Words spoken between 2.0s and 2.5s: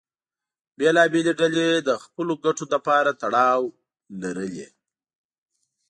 خپلو